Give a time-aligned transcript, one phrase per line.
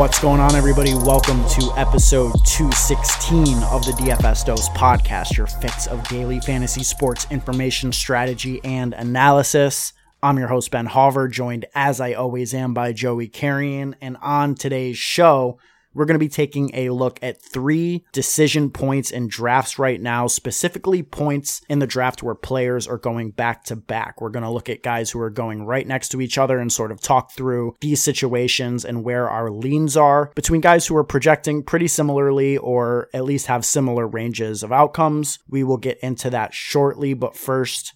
[0.00, 0.94] What's going on, everybody?
[0.94, 7.26] Welcome to episode 216 of the DFS Dose podcast, your fix of daily fantasy sports
[7.30, 9.92] information, strategy, and analysis.
[10.22, 13.94] I'm your host, Ben Hauver, joined as I always am by Joey Carrion.
[14.00, 15.58] And on today's show,
[15.94, 20.26] we're going to be taking a look at three decision points in drafts right now,
[20.26, 24.20] specifically points in the draft where players are going back to back.
[24.20, 26.72] We're going to look at guys who are going right next to each other and
[26.72, 31.04] sort of talk through these situations and where our leans are between guys who are
[31.04, 35.38] projecting pretty similarly or at least have similar ranges of outcomes.
[35.48, 37.94] We will get into that shortly, but first,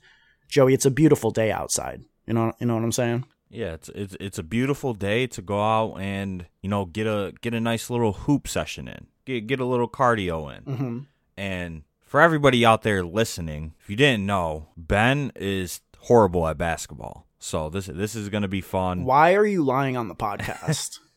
[0.48, 2.02] Joey, it's a beautiful day outside.
[2.26, 3.24] You know, you know what I'm saying?
[3.54, 7.32] Yeah, it's it's it's a beautiful day to go out and you know get a
[7.40, 10.98] get a nice little hoop session in, get get a little cardio in, Mm-hmm.
[11.36, 17.26] and for everybody out there listening, if you didn't know, Ben is horrible at basketball.
[17.38, 19.04] So this this is gonna be fun.
[19.04, 20.98] Why are you lying on the podcast?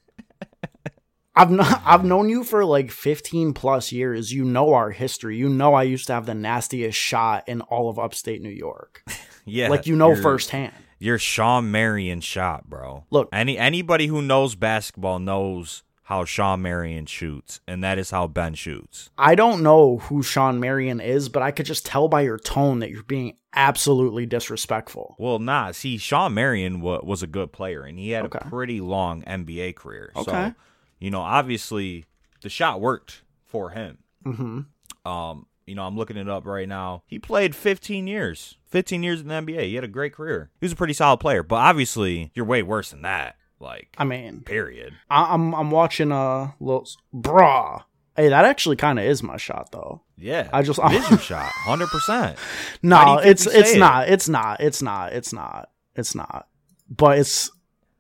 [1.36, 4.32] I've not, I've known you for like 15 plus years.
[4.34, 5.38] You know our history.
[5.38, 9.04] You know I used to have the nastiest shot in all of upstate New York.
[9.48, 10.74] Yeah, like you know you're- firsthand.
[11.00, 13.06] You're Shawn Marion shot, bro.
[13.12, 18.28] Look- any anybody who knows basketball knows how Shawn Marion shoots, and that is how
[18.28, 19.10] Ben shoots.
[19.18, 22.80] I don't know who Shawn Marion is, but I could just tell by your tone
[22.80, 25.16] that you're being absolutely disrespectful.
[25.20, 25.72] Well, nah.
[25.72, 28.40] See, Shawn Marion wa- was a good player, and he had Okay.
[28.42, 30.12] a pretty long NBA career.
[30.16, 30.32] Okay.
[30.32, 30.54] So,
[31.00, 32.06] you know, obviously,
[32.42, 33.98] the shot worked for him.
[34.24, 34.62] hmm
[35.06, 37.04] Um, you know, I'm looking it up right now.
[37.06, 38.58] He played 15 years.
[38.70, 39.64] 15 years in the NBA.
[39.68, 40.50] He had a great career.
[40.60, 43.36] He was a pretty solid player, but obviously, you're way worse than that.
[43.60, 44.94] Like, I mean, period.
[45.10, 47.84] I, I'm I'm watching uh, a little brah.
[48.16, 50.02] Hey, that actually kind of is my shot though.
[50.18, 51.88] Yeah, I just- it is your shot, 100.
[51.88, 52.38] percent
[52.82, 53.80] No, it's it's it?
[53.80, 54.10] not.
[54.10, 54.60] It's not.
[54.62, 55.14] It's not.
[55.14, 55.70] It's not.
[55.96, 56.48] It's not.
[56.90, 57.52] But it's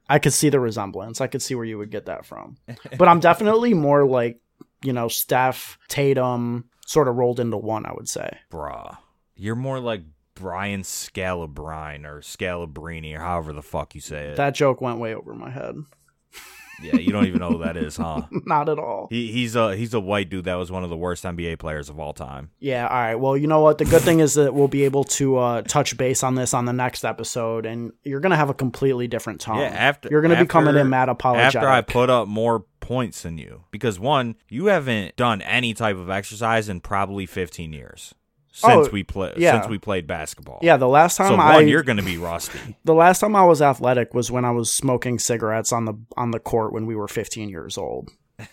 [0.09, 1.22] I could see the resemblance.
[1.22, 2.58] I could see where you would get that from.
[2.97, 4.40] But I'm definitely more like,
[4.84, 8.40] you know, Steph, Tatum, sort of rolled into one, I would say.
[8.50, 8.98] Bruh,
[9.36, 10.03] you're more like
[10.34, 14.38] Brian Scalabrine or Scalabrini or however the fuck you say it.
[14.38, 15.76] That joke went way over my head.
[16.81, 18.22] yeah, you don't even know who that is, huh?
[18.31, 19.08] Not at all.
[19.09, 21.90] He, he's a he's a white dude that was one of the worst NBA players
[21.90, 22.52] of all time.
[22.59, 23.16] Yeah, all right.
[23.16, 23.80] Well, you know what?
[23.80, 26.66] The good thing is that we'll be able to uh, touch base on this on
[26.66, 29.59] the next episode, and you're gonna have a completely different tone.
[29.59, 31.56] Yeah, after you're gonna be coming in mad apologetic.
[31.58, 35.98] After I put up more points than you, because one, you haven't done any type
[35.98, 38.16] of exercise in probably 15 years
[38.53, 39.52] since Oh, we play yeah.
[39.59, 40.59] since we played basketball.
[40.64, 42.78] yeah, the last time So I one, you're gonna be rusty.
[42.86, 46.31] the last time I was athletic was when I was smoking cigarettes on the on
[46.31, 48.09] the court when we were 15 years old.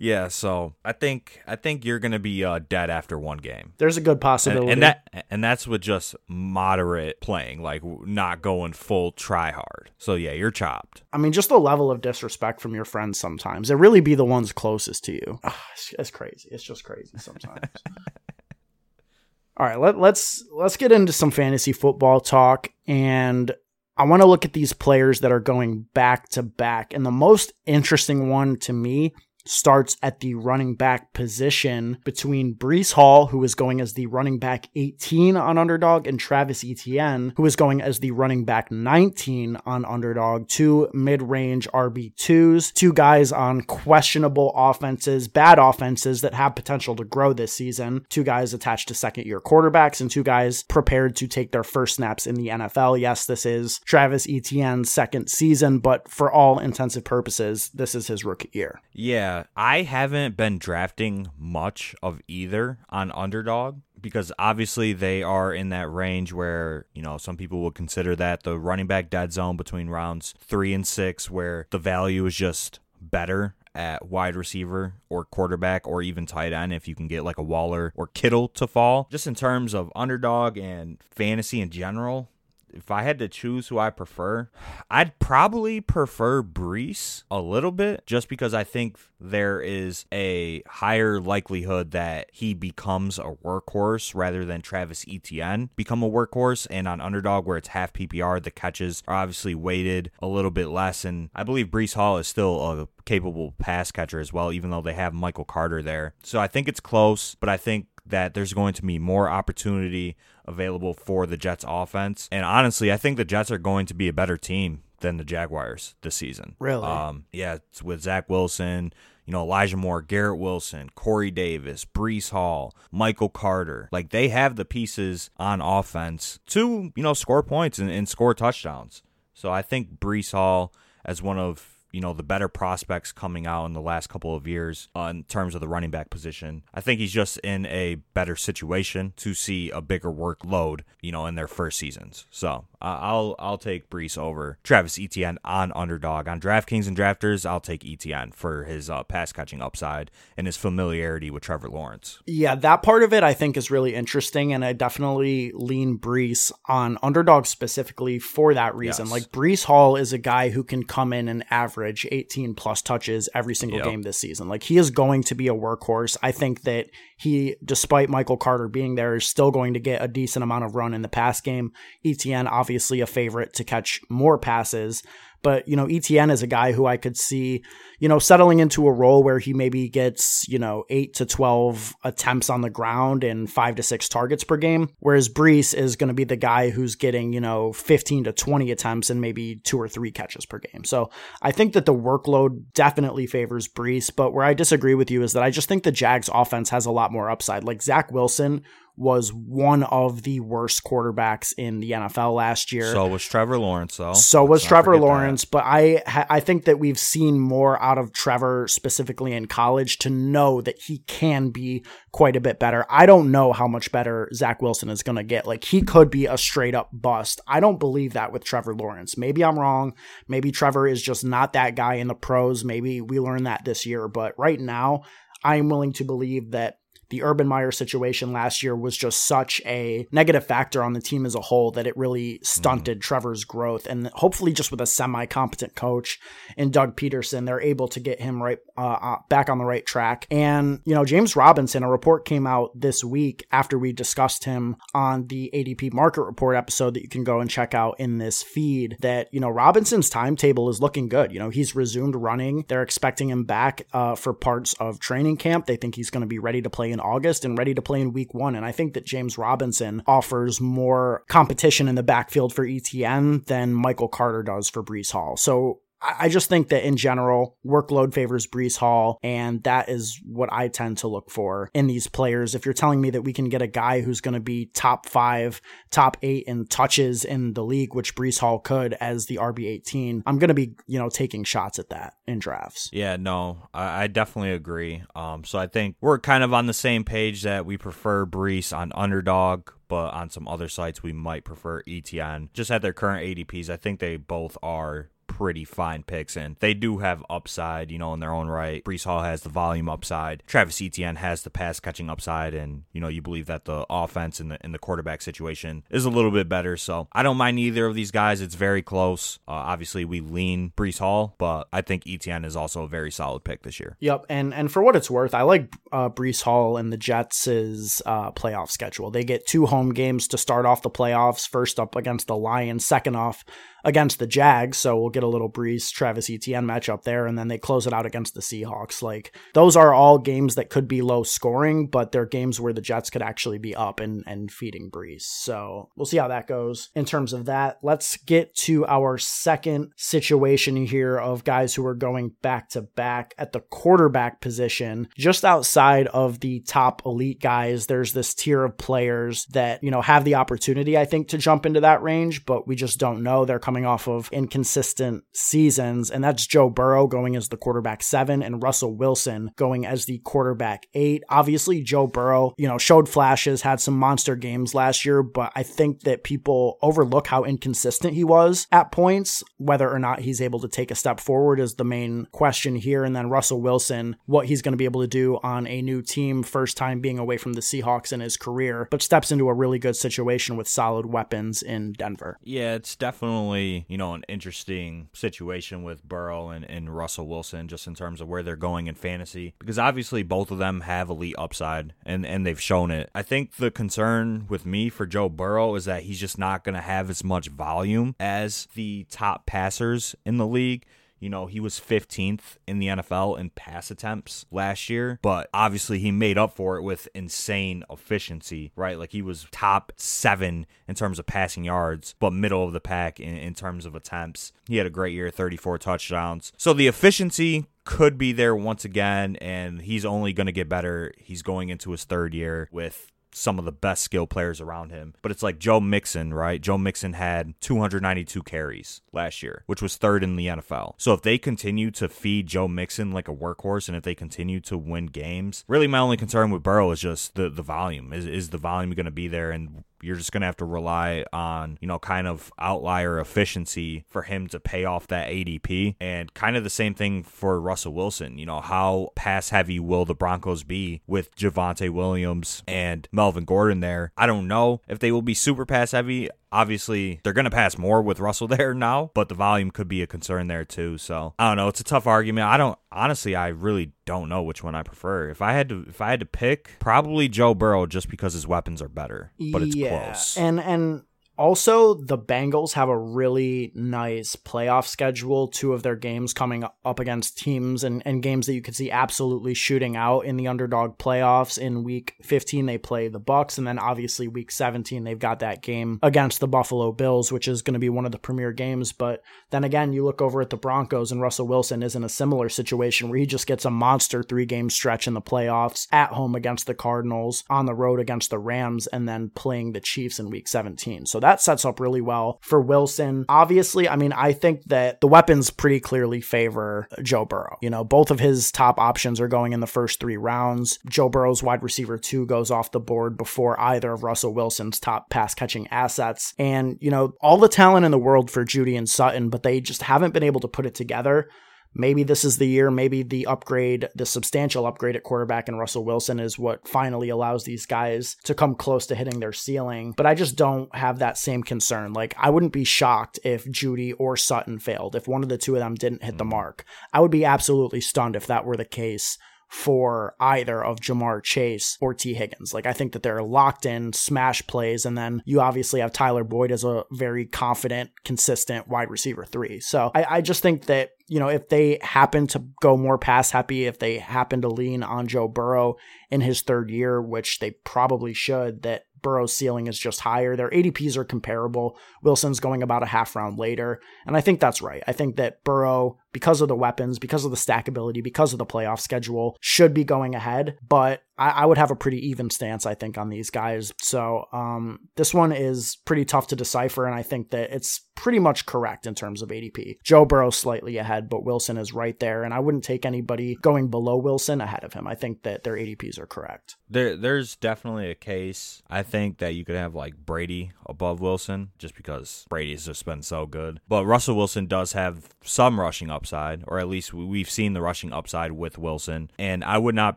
[0.00, 3.72] yeah, so I think I think you're gonna be uh, dead after one game.
[3.78, 4.70] There's a good possibility.
[4.72, 9.90] and that and that's with just moderate playing, like not going full try hard.
[9.98, 11.02] So yeah, you're chopped.
[11.12, 13.70] I mean, just the level of disrespect from your friends sometimes.
[13.70, 15.40] It really be the ones closest to you.
[15.42, 16.48] Ah, it's, it's crazy.
[16.52, 17.58] It's just crazy sometimes.
[19.56, 23.50] All right, let, let's let's get into some fantasy football talk, and
[23.96, 26.94] I want to look at these players that are going back to back.
[26.94, 29.12] And the most interesting one to me
[29.44, 34.38] starts at the running back position between Breece Hall, who is going as the running
[34.38, 39.58] back 18 on underdog, and Travis Etienne, who is going as the running back 19
[39.66, 40.48] on underdog.
[40.48, 47.04] Two mid range RB2s, two guys on questionable offenses, bad offenses that have potential to
[47.04, 51.26] grow this season, two guys attached to second year quarterbacks, and two guys prepared to
[51.26, 53.00] take their first snaps in the NFL.
[53.00, 58.24] Yes, this is Travis Etienne's second season, but for all intensive purposes, this is his
[58.24, 58.80] rookie year.
[58.92, 65.70] Yeah, I haven't been drafting much of either on underdog because obviously they are in
[65.70, 69.56] that range where, you know, some people would consider that the running back dead zone
[69.56, 75.24] between rounds 3 and 6 where the value is just better at wide receiver or
[75.24, 78.66] quarterback or even tight end if you can get like a Waller or Kittle to
[78.66, 79.08] fall.
[79.10, 82.28] Just in terms of underdog and fantasy in general,
[82.72, 84.48] if I had to choose who I prefer,
[84.90, 91.20] I'd probably prefer Breece a little bit just because I think there is a higher
[91.20, 96.66] likelihood that he becomes a workhorse rather than Travis Etienne become a workhorse.
[96.70, 100.68] And on underdog, where it's half PPR, the catches are obviously weighted a little bit
[100.68, 101.04] less.
[101.04, 104.82] And I believe Breece Hall is still a capable pass catcher as well, even though
[104.82, 106.14] they have Michael Carter there.
[106.22, 110.16] So I think it's close, but I think that there's going to be more opportunity
[110.46, 112.28] available for the Jets offense.
[112.32, 115.24] And honestly, I think the Jets are going to be a better team than the
[115.24, 116.56] Jaguars this season.
[116.58, 116.84] Really?
[116.84, 118.92] Um, yeah, it's with Zach Wilson,
[119.26, 123.88] you know, Elijah Moore, Garrett Wilson, Corey Davis, Breece Hall, Michael Carter.
[123.92, 128.34] Like they have the pieces on offense to, you know, score points and, and score
[128.34, 129.02] touchdowns.
[129.34, 130.72] So I think Breece Hall
[131.04, 134.46] as one of you know the better prospects coming out in the last couple of
[134.46, 136.62] years uh, in terms of the running back position.
[136.74, 141.26] I think he's just in a better situation to see a bigger workload, you know,
[141.26, 142.26] in their first seasons.
[142.30, 147.44] So uh, I'll I'll take Breece over Travis Etienne on underdog on DraftKings and drafters.
[147.44, 152.20] I'll take Etienne for his uh, pass catching upside and his familiarity with Trevor Lawrence.
[152.24, 156.52] Yeah, that part of it I think is really interesting, and I definitely lean Breece
[156.68, 159.06] on underdog specifically for that reason.
[159.06, 159.12] Yes.
[159.12, 163.28] Like Breece Hall is a guy who can come in and average 18 plus touches
[163.34, 163.88] every single yep.
[163.88, 164.48] game this season.
[164.48, 166.16] Like he is going to be a workhorse.
[166.22, 170.06] I think that he, despite Michael Carter being there, is still going to get a
[170.06, 171.72] decent amount of run in the pass game.
[172.04, 175.02] Etienne, obviously a favorite to catch more passes.
[175.42, 177.62] But, you know, ETN is a guy who I could see,
[178.00, 181.94] you know, settling into a role where he maybe gets, you know, eight to 12
[182.02, 184.90] attempts on the ground and five to six targets per game.
[184.98, 188.72] Whereas Breece is going to be the guy who's getting, you know, 15 to 20
[188.72, 190.82] attempts and maybe two or three catches per game.
[190.84, 191.10] So
[191.40, 194.14] I think that the workload definitely favors Breece.
[194.14, 196.84] But where I disagree with you is that I just think the Jags offense has
[196.84, 197.62] a lot more upside.
[197.62, 198.64] Like Zach Wilson
[198.98, 202.92] was one of the worst quarterbacks in the NFL last year.
[202.92, 204.12] So was Trevor Lawrence, though.
[204.12, 205.50] So was Trevor Lawrence, that.
[205.52, 210.10] but I I think that we've seen more out of Trevor specifically in college to
[210.10, 212.84] know that he can be quite a bit better.
[212.90, 215.46] I don't know how much better Zach Wilson is going to get.
[215.46, 217.40] Like he could be a straight up bust.
[217.46, 219.16] I don't believe that with Trevor Lawrence.
[219.16, 219.94] Maybe I'm wrong.
[220.26, 222.64] Maybe Trevor is just not that guy in the pros.
[222.64, 225.02] Maybe we learn that this year, but right now
[225.44, 226.78] I am willing to believe that
[227.10, 231.24] the Urban Meyer situation last year was just such a negative factor on the team
[231.24, 233.02] as a whole that it really stunted mm.
[233.02, 233.86] Trevor's growth.
[233.86, 236.18] And hopefully, just with a semi competent coach
[236.56, 239.84] in Doug Pederson, they're able to get him right uh, uh, back on the right
[239.84, 240.26] track.
[240.30, 244.76] And, you know, James Robinson, a report came out this week after we discussed him
[244.94, 248.42] on the ADP market report episode that you can go and check out in this
[248.42, 251.32] feed that, you know, Robinson's timetable is looking good.
[251.32, 252.64] You know, he's resumed running.
[252.68, 255.66] They're expecting him back uh, for parts of training camp.
[255.66, 258.00] They think he's going to be ready to play in August and ready to play
[258.00, 258.54] in week one.
[258.54, 263.74] And I think that James Robinson offers more competition in the backfield for ETN than
[263.74, 265.36] Michael Carter does for Breece Hall.
[265.36, 270.52] So I just think that in general, workload favors Breece Hall, and that is what
[270.52, 272.54] I tend to look for in these players.
[272.54, 275.06] If you're telling me that we can get a guy who's going to be top
[275.06, 280.22] five, top eight in touches in the league, which Breece Hall could as the RB18,
[280.26, 282.90] I'm going to be, you know, taking shots at that in drafts.
[282.92, 285.02] Yeah, no, I, I definitely agree.
[285.16, 288.76] Um, so I think we're kind of on the same page that we prefer Breece
[288.76, 292.50] on underdog, but on some other sites we might prefer Etienne.
[292.52, 296.74] Just at their current ADPs, I think they both are pretty fine picks, and they
[296.74, 298.82] do have upside, you know, in their own right.
[298.82, 300.42] Breece Hall has the volume upside.
[300.48, 304.40] Travis Etienne has the pass catching upside, and you know, you believe that the offense
[304.40, 306.76] in the in the quarterback situation is a little bit better.
[306.76, 308.40] So I don't mind either of these guys.
[308.40, 309.38] It's very close.
[309.46, 313.44] Uh, obviously, we lean Breece Hall, but I think Etienne is also a very solid
[313.44, 313.96] pick this year.
[314.00, 317.46] Yep, and and for what it's worth, I like uh, Breece Hall and the Jets'
[317.46, 319.10] uh, playoff schedule.
[319.10, 321.48] They get two home games to start off the playoffs.
[321.48, 323.44] First up against the Lions, second off
[323.84, 327.48] against the Jags, so we'll get a little Breece Travis Etienne matchup there, and then
[327.48, 329.02] they close it out against the Seahawks.
[329.02, 332.80] Like those are all games that could be low scoring, but they're games where the
[332.80, 335.22] Jets could actually be up and and feeding Breece.
[335.22, 337.78] So we'll see how that goes in terms of that.
[337.82, 343.34] Let's get to our second situation here of guys who are going back to back
[343.38, 347.86] at the quarterback position, just outside of the top elite guys.
[347.86, 351.66] There's this tier of players that you know have the opportunity, I think, to jump
[351.66, 353.44] into that range, but we just don't know.
[353.44, 358.42] They're coming off of inconsistent seasons, and that's Joe Burrow going as the quarterback seven
[358.42, 361.22] and Russell Wilson going as the quarterback eight.
[361.28, 365.64] Obviously, Joe Burrow, you know, showed flashes, had some monster games last year, but I
[365.64, 369.44] think that people overlook how inconsistent he was at points.
[369.58, 373.04] Whether or not he's able to take a step forward is the main question here.
[373.04, 376.00] And then Russell Wilson, what he's going to be able to do on a new
[376.00, 379.54] team, first time being away from the Seahawks in his career, but steps into a
[379.54, 382.38] really good situation with solid weapons in Denver.
[382.42, 387.68] Yeah, it's definitely definitely, you know, an interesting situation with Burrow and, and Russell Wilson
[387.68, 389.54] just in terms of where they're going in fantasy.
[389.58, 393.10] Because obviously both of them have elite upside and, and they've shown it.
[393.14, 396.74] I think the concern with me for Joe Burrow is that he's just not going
[396.74, 400.84] to have as much volume as the top passers in the league.
[401.20, 405.98] You know, he was 15th in the NFL in pass attempts last year, but obviously
[405.98, 408.98] he made up for it with insane efficiency, right?
[408.98, 413.20] Like he was top seven in terms of passing yards, but middle of the pack
[413.20, 414.52] in, in terms of attempts.
[414.68, 416.52] He had a great year, 34 touchdowns.
[416.56, 421.12] So the efficiency could be there once again, and he's only going to get better.
[421.16, 425.14] He's going into his third year with some of the best skill players around him.
[425.22, 426.60] But it's like Joe Mixon, right?
[426.60, 430.94] Joe Mixon had 292 carries last year, which was third in the NFL.
[430.98, 434.60] So if they continue to feed Joe Mixon like a workhorse and if they continue
[434.60, 438.12] to win games, really my only concern with Burrow is just the, the volume.
[438.12, 439.50] Is, is the volume going to be there?
[439.50, 444.04] And you're just going to have to rely on, you know, kind of outlier efficiency
[444.08, 445.96] for him to pay off that ADP.
[446.00, 448.38] And kind of the same thing for Russell Wilson.
[448.38, 453.80] You know, how pass heavy will the Broncos be with Javonte Williams and Melvin Gordon
[453.80, 454.12] there?
[454.16, 456.28] I don't know if they will be super pass heavy.
[456.50, 460.02] Obviously, they're going to pass more with Russell there now, but the volume could be
[460.02, 460.98] a concern there too.
[460.98, 461.68] So I don't know.
[461.68, 462.46] It's a tough argument.
[462.46, 463.34] I don't honestly.
[463.34, 465.28] I really don't know which one I prefer.
[465.28, 468.46] If I had to, if I had to pick, probably Joe Burrow, just because his
[468.46, 469.32] weapons are better.
[469.52, 470.04] But it's yeah.
[470.04, 470.36] close.
[470.36, 471.02] And and
[471.38, 475.46] also, the Bengals have a really nice playoff schedule.
[475.46, 478.90] Two of their games coming up against teams and, and games that you could see
[478.90, 481.56] absolutely shooting out in the underdog playoffs.
[481.56, 485.62] In week 15, they play the Bucs, and then obviously week 17, they've got that
[485.62, 488.92] game against the Buffalo Bills, which is going to be one of the premier games.
[488.92, 492.08] But then again, you look over at the Broncos, and Russell Wilson is in a
[492.08, 496.10] similar situation where he just gets a monster three game stretch in the playoffs at
[496.10, 500.18] home against the Cardinals, on the road against the Rams, and then playing the Chiefs
[500.18, 501.06] in week 17.
[501.06, 503.24] So that sets up really well for Wilson.
[503.28, 507.58] Obviously, I mean, I think that the weapons pretty clearly favor Joe Burrow.
[507.60, 510.78] You know, both of his top options are going in the first three rounds.
[510.88, 515.10] Joe Burrow's wide receiver two goes off the board before either of Russell Wilson's top
[515.10, 516.34] pass catching assets.
[516.38, 519.60] And, you know, all the talent in the world for Jeudy and Sutton, but they
[519.60, 521.28] just haven't been able to put it together.
[521.74, 525.84] Maybe this is the year, maybe the upgrade, the substantial upgrade at quarterback and Russell
[525.84, 529.94] Wilson is what finally allows these guys to come close to hitting their ceiling.
[529.96, 531.92] But I just don't have that same concern.
[531.92, 535.54] Like, I wouldn't be shocked if Jeudy or Sutton failed, if one of the two
[535.54, 536.30] of them didn't hit the hmm.
[536.30, 536.64] mark.
[536.92, 541.78] I would be absolutely stunned if that were the case for either of Ja'Marr Chase
[541.80, 542.52] or Tee Higgins.
[542.52, 546.24] Like I think that they're locked in smash plays, and then you obviously have Tyler
[546.24, 549.60] Boyd as a very confident, consistent wide receiver three.
[549.60, 553.30] So I, I just think that you know if they happen to go more pass
[553.30, 555.76] happy, if they happen to lean on Joe Burrow
[556.10, 560.36] in his third year, which they probably should, that Burrow's ceiling is just higher.
[560.36, 561.78] Their ADPs are comparable.
[562.02, 563.80] Wilson's going about a half round later.
[564.06, 564.82] And I think that's right.
[564.86, 568.46] I think that Burrow, because of the weapons, because of the stackability, because of the
[568.46, 570.56] playoff schedule, should be going ahead.
[570.66, 573.72] But I, I would have a pretty even stance, I think, on these guys.
[573.82, 576.86] So um, this one is pretty tough to decipher.
[576.86, 579.78] And I think that it's pretty much correct in terms of ADP.
[579.82, 582.22] Joe Burrow slightly ahead, but Wilson is right there.
[582.22, 584.86] And I wouldn't take anybody going below Wilson ahead of him.
[584.86, 586.56] I think that their ADPs are correct.
[586.70, 588.62] There, there's definitely a case.
[588.70, 593.02] I think that you could have like Brady above Wilson just because Brady's just been
[593.02, 593.60] so good.
[593.68, 597.92] But Russell Wilson does have some rushing upside, or at least we've seen the rushing
[597.92, 599.10] upside with Wilson.
[599.18, 599.96] And I would not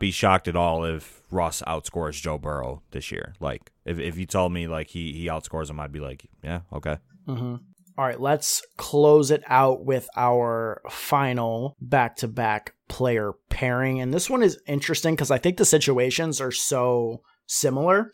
[0.00, 3.34] be shocked at all if Russ outscores Joe Burrow this year.
[3.40, 6.60] Like if, if you told me like he he outscores him, I'd be like, yeah,
[6.72, 6.98] okay.
[7.26, 7.56] Mm-hmm.
[7.98, 14.00] All right, let's close it out with our final back to back player pairing.
[14.00, 18.10] And this one is interesting because I think the situations are so similar.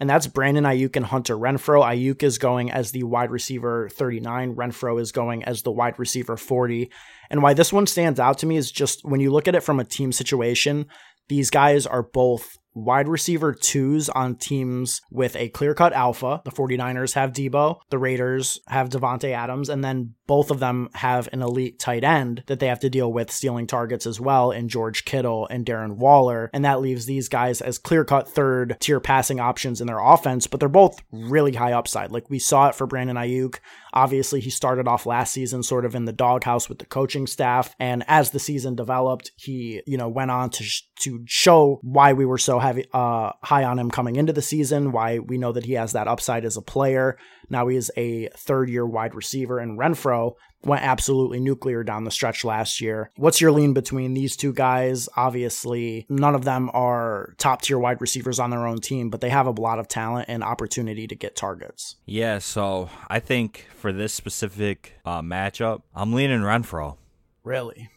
[0.00, 1.84] And that's Brandon Aiyuk and Hunter Renfrow.
[1.84, 4.56] Aiyuk is going as the wide receiver 39.
[4.56, 6.90] Renfrow is going as the wide receiver 40.
[7.28, 9.62] And why this one stands out to me is just when you look at it
[9.62, 10.86] from a team situation,
[11.28, 16.40] these guys are both wide receiver twos on teams with a clear cut alpha.
[16.44, 21.28] The 49ers have Deebo, the Raiders have Davante Adams, and then both of them have
[21.32, 24.68] an elite tight end that they have to deal with stealing targets as well in
[24.68, 26.50] George Kittle and Darren Waller.
[26.52, 30.46] And that leaves these guys as clear cut third tier passing options in their offense,
[30.46, 32.12] but they're both really high upside.
[32.12, 33.56] Like we saw it for Brandon Aiyuk.
[33.92, 37.74] Obviously, he started off last season sort of in the doghouse with the coaching staff.
[37.80, 42.12] And as the season developed, he, you know, went on to, sh- to show why
[42.12, 45.52] we were so heavy, uh, high on him coming into the season, why we know
[45.52, 47.18] that he has that upside as a player.
[47.48, 52.10] Now he is a third year wide receiver, and Renfrow went absolutely nuclear down the
[52.10, 53.10] stretch last year.
[53.16, 55.08] What's your lean between these two guys?
[55.16, 59.30] Obviously, none of them are top tier wide receivers on their own team, but they
[59.30, 61.96] have a lot of talent and opportunity to get targets.
[62.04, 66.96] Yeah, so I think for this specific uh, matchup, I'm leaning Renfrow.
[67.42, 67.88] Really?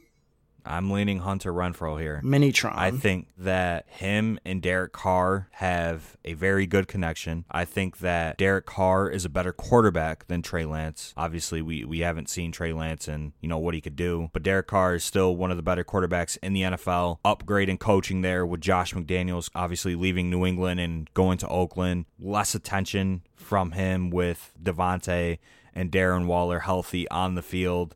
[0.65, 2.21] I'm leaning Hunter Renfrow here.
[2.23, 2.73] Minitron.
[2.75, 7.45] I think that him and Derek Carr have a very good connection.
[7.51, 11.13] I think that Derek Carr is a better quarterback than Trey Lance.
[11.17, 14.43] Obviously, we, we haven't seen Trey Lance and you know what he could do, but
[14.43, 17.19] Derek Carr is still one of the better quarterbacks in the NFL.
[17.25, 22.05] Upgrading coaching there with Josh McDaniels, obviously leaving New England and going to Oakland.
[22.19, 25.39] Less attention from him with Davante
[25.75, 27.95] and Darren Waller healthy on the field,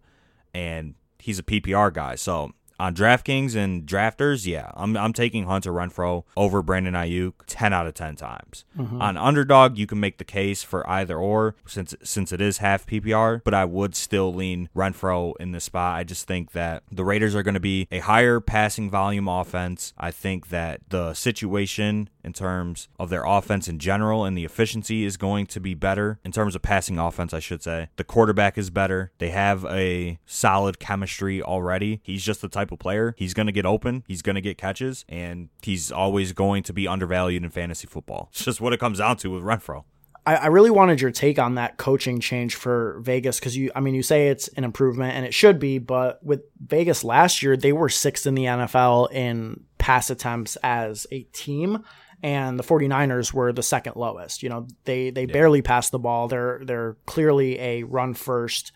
[0.53, 2.15] and he's a PPR guy.
[2.15, 7.73] So on DraftKings and drafters, yeah, I'm I'm taking Hunter Renfrow over Brandon Aiyuk 10
[7.73, 8.65] out of 10 times.
[8.77, 9.01] Mm-hmm.
[9.01, 12.85] On underdog, you can make the case for either or since since it is half
[12.85, 15.97] PPR, but I would still lean Renfrow in this spot.
[15.97, 19.93] I just think that the Raiders are going to be a higher passing volume offense.
[19.97, 25.05] I think that the situation in terms of their offense in general and the efficiency
[25.05, 27.87] is going to be better in terms of passing offense, I should say.
[27.95, 29.13] The quarterback is better.
[29.17, 32.01] They have a solid chemistry already.
[32.03, 33.15] He's just the type of player.
[33.17, 36.73] He's going to get open, he's going to get catches, and he's always going to
[36.73, 38.27] be undervalued in fantasy football.
[38.33, 39.85] It's just what it comes down to with Renfrow.
[40.27, 43.95] I, really wanted your take on that coaching change for Vegas because you, I mean,
[43.95, 47.71] you say it's an improvement and it should be, but with Vegas last year, they
[47.71, 51.81] were sixth in the NFL in pass attempts as a team
[52.23, 54.43] and the 49ers were the second lowest.
[54.43, 55.33] You know, they they yeah.
[55.33, 56.27] barely passed the ball.
[56.27, 58.71] They're they're clearly a run first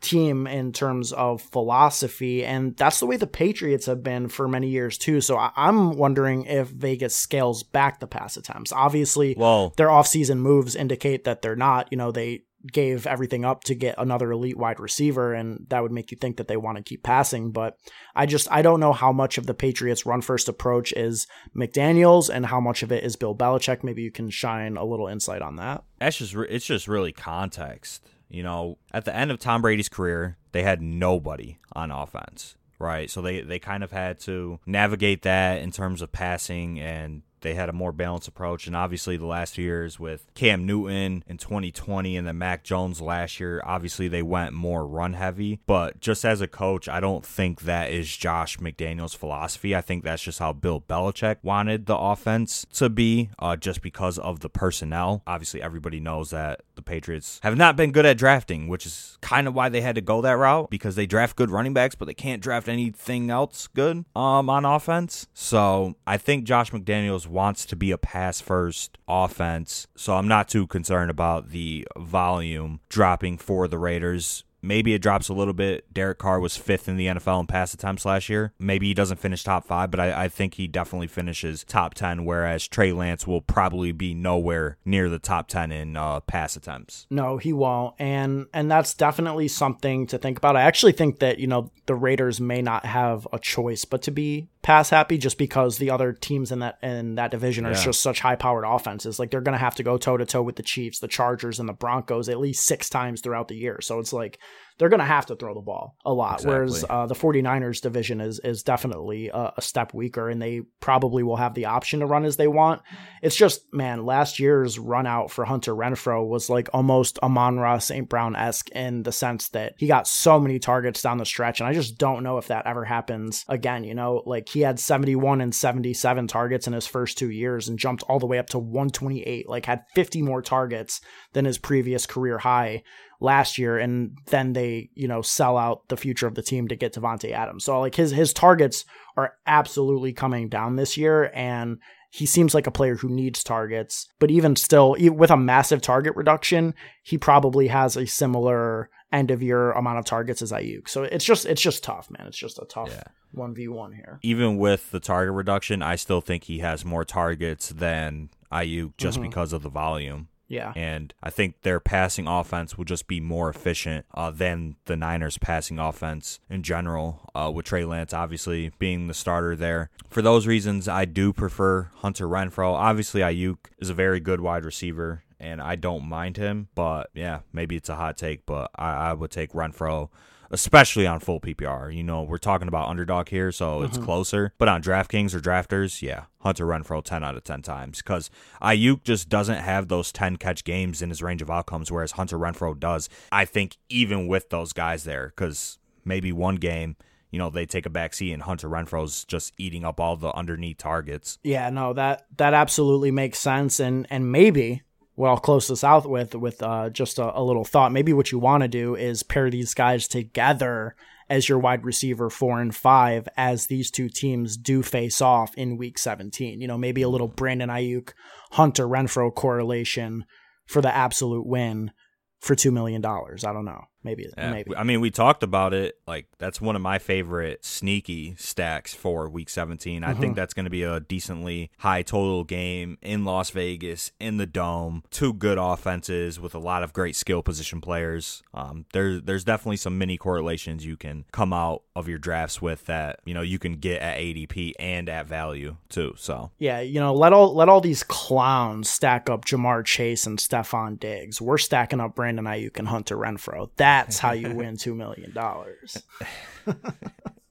[0.00, 4.68] team in terms of philosophy, and that's the way the Patriots have been for many
[4.68, 5.20] years too.
[5.20, 8.70] So I- am wondering if Vegas scales back the pass attempts.
[8.70, 11.88] Obviously, well, their offseason moves indicate that they're not.
[11.90, 15.92] You know, they gave everything up to get another elite wide receiver and that would
[15.92, 17.76] make you think that they want to keep passing but
[18.14, 22.30] I just I don't know how much of the Patriots run first approach is McDaniels
[22.32, 23.84] and how much of it is Bill Belichick.
[23.84, 25.84] Maybe you can shine a little insight on that.
[25.98, 28.78] That's just it's just really context you know?
[28.92, 33.10] At the end of Tom Brady's career they had nobody on offense right?
[33.10, 37.54] So they they kind of had to navigate that in terms of passing and they
[37.54, 38.66] had a more balanced approach.
[38.66, 43.38] And obviously, the last years with Cam Newton in 2020 and then Mac Jones last
[43.38, 45.60] year, obviously they went more run heavy.
[45.66, 49.76] But just as a coach, I don't think that is Josh McDaniel's philosophy.
[49.76, 54.18] I think that's just how Bill Belichick wanted the offense to be, uh, just because
[54.18, 55.22] of the personnel.
[55.26, 59.46] Obviously, everybody knows that the Patriots have not been good at drafting, which is kind
[59.46, 62.06] of why they had to go that route because they draft good running backs, but
[62.06, 65.28] they can't draft anything else good um, on offense.
[65.34, 69.86] So I think Josh McDaniels wants to be a pass first offense.
[69.96, 74.44] So I'm not too concerned about the volume dropping for the Raiders.
[74.62, 75.92] Maybe it drops a little bit.
[75.92, 78.54] Derek Carr was fifth in the NFL in pass attempts last year.
[78.58, 82.24] Maybe he doesn't finish top five, but I, I, think he definitely finishes top 10,
[82.24, 87.06] whereas Trey Lance will probably be nowhere near the top 10 in uh, pass attempts.
[87.10, 87.94] No, he won't.
[87.98, 90.56] And and that's definitely something to think about.
[90.56, 94.10] I actually think that, you know, the Raiders may not have a choice but to
[94.10, 97.84] be pass happy just because the other teams in that in that division are yeah.
[97.84, 99.18] just such high powered offenses.
[99.18, 101.68] Like they're gonna have to go toe to toe with the Chiefs, the Chargers, and
[101.68, 103.80] the Broncos at least six times throughout the year.
[103.82, 104.40] So it's like
[104.78, 106.34] they're going to have to throw the ball a lot.
[106.34, 106.54] Exactly.
[106.54, 111.22] Whereas uh, the 49ers division is is definitely a, a, step weaker, and they probably
[111.22, 112.82] will have the option to run as they want.
[113.22, 118.08] It's just, man, last year's run out for Hunter Renfrow was like almost Amon-Ra St.
[118.08, 121.68] Brown esque in the sense that he got so many targets down the stretch, and
[121.68, 123.84] I just don't know if that ever happens again.
[123.84, 127.78] You know, like he had 71 and 77 targets in his first two years and
[127.78, 131.00] jumped all the way up to 128, like had 50 more targets
[131.32, 132.82] than his previous career high
[133.24, 136.76] last year, and then they you know sell out the future of the team to
[136.76, 137.64] get Davante Adams.
[137.64, 138.84] So like his his targets
[139.16, 141.78] are absolutely coming down this year, and
[142.10, 144.06] he seems like a player who needs targets.
[144.20, 149.42] But even still, with a massive target reduction, he probably has a similar end of
[149.42, 150.88] year amount of targets as Aiyuk.
[150.88, 152.26] So it's just it's just tough, man.
[152.26, 152.92] It's just a tough
[153.32, 154.18] one v one here.
[154.22, 159.18] Even with the target reduction, I still think he has more targets than Aiyuk just
[159.18, 159.28] mm-hmm.
[159.28, 160.28] because of the volume.
[160.48, 160.72] Yeah.
[160.76, 165.38] And I think their passing offense will just be more efficient uh, than the Niners'
[165.38, 169.90] passing offense in general, uh, with Trey Lance obviously being the starter there.
[170.08, 172.72] For those reasons, I do prefer Hunter Renfrow.
[172.72, 176.68] Obviously, Aiyuk is a very good wide receiver, and I don't mind him.
[176.74, 180.10] But yeah, maybe it's a hot take, but I, I would take Renfrow
[180.50, 181.94] especially on full PPR.
[181.94, 183.86] You know, we're talking about underdog here, so mm-hmm.
[183.86, 184.52] it's closer.
[184.58, 188.30] But on DraftKings or drafters, yeah, Hunter Renfrow 10 out of 10 times because
[188.62, 192.38] Aiyuk just doesn't have those 10 catch games in his range of outcomes, whereas Hunter
[192.38, 193.08] Renfrow does.
[193.32, 196.96] I think even with those guys there, because maybe one game
[197.34, 200.32] you know they take a back seat and Hunter Renfrow's just eating up all the
[200.36, 201.36] underneath targets.
[201.42, 204.82] Yeah, no, that that absolutely makes sense, and and maybe
[205.14, 207.92] what I'll close this out with with uh, just a, a, little thought.
[207.92, 210.96] Maybe what you want to do is pair these guys together
[211.28, 215.76] as your wide receiver four and five as these two teams do face off in
[215.76, 216.60] week 17.
[216.60, 218.12] You know, maybe a little Brandon Aiyuk,
[218.52, 220.24] Hunter Renfrow correlation
[220.66, 221.92] for the absolute win
[222.40, 223.04] for $2 million.
[223.04, 223.84] I don't know.
[224.04, 224.76] Maybe, Yeah, maybe.
[224.76, 225.98] I mean, we talked about it.
[226.06, 230.04] Like that's one of my favorite sneaky stacks for Week 17.
[230.04, 230.20] I Mm-hmm.
[230.20, 234.46] think that's going to be a decently high total game in Las Vegas in the
[234.46, 235.02] dome.
[235.10, 238.42] Two good offenses with a lot of great skill position players.
[238.52, 242.84] Um, there's there's definitely some mini correlations you can come out of your drafts with
[242.86, 246.14] that you know you can get at ADP and at value too.
[246.16, 250.38] So Yeah, you know, let all let all these clowns stack up Ja'Marr Chase and
[250.38, 251.40] Stefon Diggs.
[251.40, 253.70] We're stacking up Brandon Aiyuk and Hunter Renfrow.
[253.94, 256.02] That's how you win two million dollars.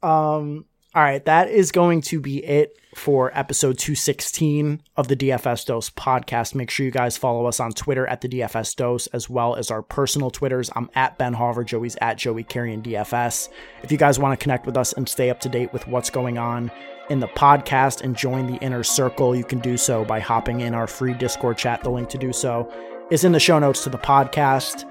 [0.03, 0.65] um.
[0.95, 5.89] All right, that is going to be it for episode 216 of the DFS Dose
[5.89, 6.53] podcast.
[6.53, 9.71] Make sure you guys follow us on Twitter at the DFS Dose as well as
[9.71, 10.69] our personal Twitters.
[10.75, 13.49] I'm at Ben Hauver, Joey's at Joey Carrion DFS.
[13.81, 16.11] If you guys want to connect with us and stay up to date with what's
[16.11, 16.69] going on
[17.09, 20.75] in the podcast and join the inner circle, you can do so by hopping in
[20.75, 21.81] our free Discord chat.
[21.81, 22.71] The link to do so
[23.09, 24.87] is in the show notes to the podcast.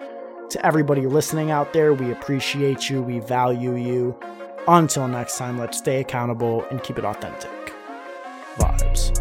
[0.52, 4.14] To everybody listening out there, we appreciate you, we value you.
[4.68, 7.72] Until next time, let's stay accountable and keep it authentic.
[8.56, 9.11] Vibes.